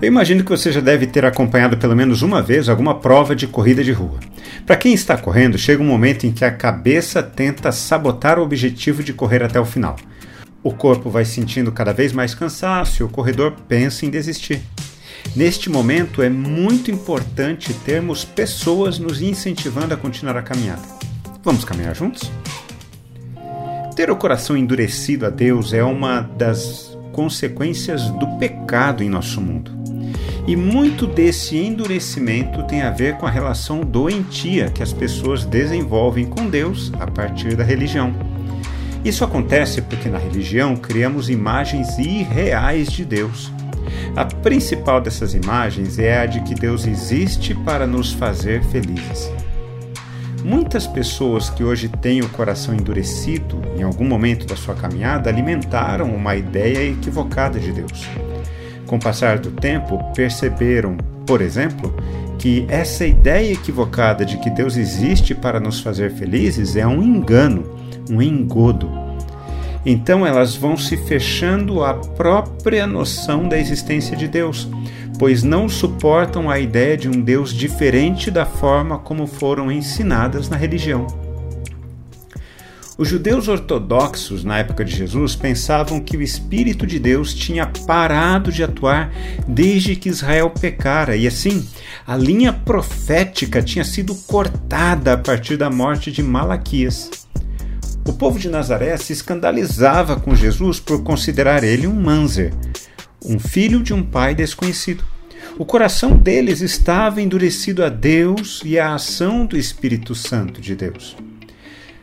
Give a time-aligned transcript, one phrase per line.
[0.00, 3.46] Eu imagino que você já deve ter acompanhado pelo menos uma vez alguma prova de
[3.46, 4.18] corrida de rua.
[4.64, 9.02] Para quem está correndo, chega um momento em que a cabeça tenta sabotar o objetivo
[9.02, 9.96] de correr até o final.
[10.62, 14.62] O corpo vai sentindo cada vez mais cansaço e o corredor pensa em desistir.
[15.36, 20.82] Neste momento é muito importante termos pessoas nos incentivando a continuar a caminhada.
[21.44, 22.30] Vamos caminhar juntos?
[23.94, 29.79] Ter o coração endurecido a Deus é uma das consequências do pecado em nosso mundo.
[30.50, 36.26] E muito desse endurecimento tem a ver com a relação doentia que as pessoas desenvolvem
[36.26, 38.12] com Deus a partir da religião.
[39.04, 43.52] Isso acontece porque na religião criamos imagens irreais de Deus.
[44.16, 49.30] A principal dessas imagens é a de que Deus existe para nos fazer felizes.
[50.42, 56.12] Muitas pessoas que hoje têm o coração endurecido em algum momento da sua caminhada alimentaram
[56.12, 58.08] uma ideia equivocada de Deus.
[58.90, 61.94] Com o passar do tempo, perceberam, por exemplo,
[62.40, 67.78] que essa ideia equivocada de que Deus existe para nos fazer felizes é um engano,
[68.10, 68.90] um engodo.
[69.86, 74.68] Então elas vão se fechando à própria noção da existência de Deus,
[75.20, 80.56] pois não suportam a ideia de um Deus diferente da forma como foram ensinadas na
[80.56, 81.06] religião.
[83.00, 88.52] Os judeus ortodoxos, na época de Jesus, pensavam que o Espírito de Deus tinha parado
[88.52, 89.10] de atuar
[89.48, 91.66] desde que Israel pecara, e assim,
[92.06, 97.08] a linha profética tinha sido cortada a partir da morte de Malaquias.
[98.06, 102.52] O povo de Nazaré se escandalizava com Jesus por considerar ele um manzer,
[103.24, 105.02] um filho de um pai desconhecido.
[105.58, 111.16] O coração deles estava endurecido a Deus e à ação do Espírito Santo de Deus.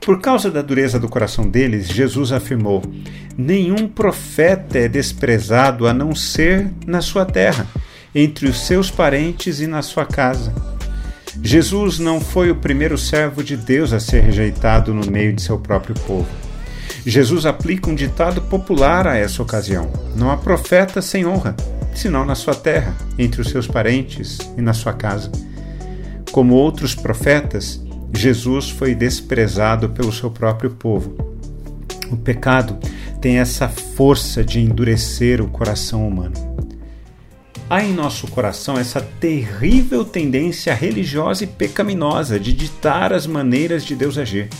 [0.00, 2.82] Por causa da dureza do coração deles, Jesus afirmou:
[3.36, 7.66] Nenhum profeta é desprezado a não ser na sua terra,
[8.14, 10.52] entre os seus parentes e na sua casa.
[11.42, 15.58] Jesus não foi o primeiro servo de Deus a ser rejeitado no meio de seu
[15.58, 16.28] próprio povo.
[17.06, 21.54] Jesus aplica um ditado popular a essa ocasião: Não há profeta sem honra,
[21.94, 25.30] senão na sua terra, entre os seus parentes e na sua casa.
[26.32, 27.80] Como outros profetas,
[28.20, 31.16] Jesus foi desprezado pelo seu próprio povo.
[32.10, 32.78] O pecado
[33.18, 36.34] tem essa força de endurecer o coração humano.
[37.68, 43.96] Há em nosso coração essa terrível tendência religiosa e pecaminosa de ditar as maneiras de
[43.96, 44.50] Deus agir.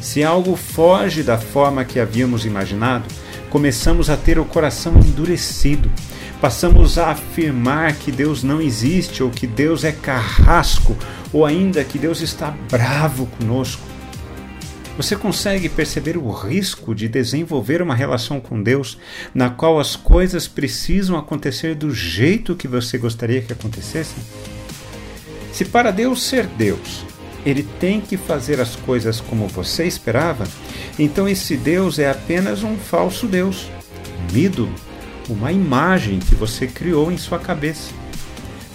[0.00, 3.06] Se algo foge da forma que havíamos imaginado,
[3.50, 5.90] começamos a ter o coração endurecido.
[6.44, 10.94] Passamos a afirmar que Deus não existe, ou que Deus é carrasco,
[11.32, 13.80] ou ainda que Deus está bravo conosco.
[14.98, 18.98] Você consegue perceber o risco de desenvolver uma relação com Deus
[19.34, 24.22] na qual as coisas precisam acontecer do jeito que você gostaria que acontecessem?
[25.50, 27.06] Se para Deus ser Deus,
[27.46, 30.46] ele tem que fazer as coisas como você esperava,
[30.98, 33.66] então esse Deus é apenas um falso Deus,
[34.30, 34.74] um ídolo,
[35.28, 37.92] uma imagem que você criou em sua cabeça.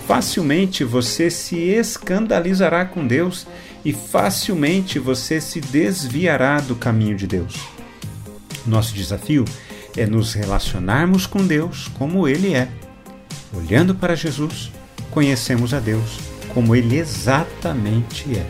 [0.08, 3.46] Facilmente você se escandalizará com Deus
[3.86, 7.56] e facilmente você se desviará do caminho de Deus.
[8.66, 9.46] Nosso desafio
[9.96, 12.68] é nos relacionarmos com Deus como Ele é.
[13.54, 14.72] Olhando para Jesus,
[15.12, 16.20] conhecemos a Deus
[16.54, 18.46] como Ele exatamente é.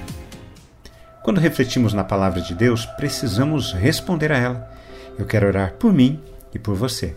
[1.24, 4.72] Quando refletimos na palavra de Deus, precisamos responder a ela.
[5.18, 6.20] Eu quero orar por mim
[6.54, 7.16] e por você.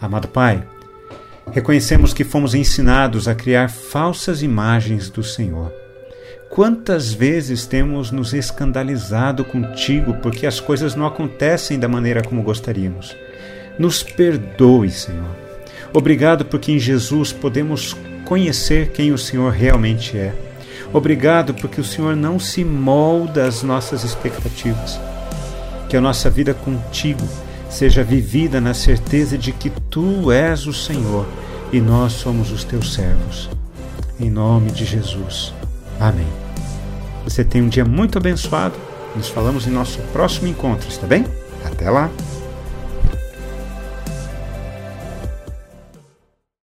[0.00, 0.62] Amado Pai,
[1.52, 5.72] reconhecemos que fomos ensinados a criar falsas imagens do Senhor
[6.48, 13.14] Quantas vezes temos nos escandalizado contigo porque as coisas não acontecem da maneira como gostaríamos?
[13.78, 15.36] Nos perdoe, Senhor.
[15.92, 17.94] Obrigado porque em Jesus podemos
[18.24, 20.34] conhecer quem o Senhor realmente é.
[20.92, 24.98] Obrigado porque o Senhor não se molda às nossas expectativas.
[25.88, 27.28] Que a nossa vida contigo
[27.68, 31.26] seja vivida na certeza de que tu és o Senhor
[31.72, 33.50] e nós somos os teus servos.
[34.18, 35.52] Em nome de Jesus.
[36.00, 36.26] Amém.
[37.24, 38.74] Você tem um dia muito abençoado.
[39.14, 41.24] Nos falamos em nosso próximo encontro, está bem?
[41.64, 42.10] Até lá!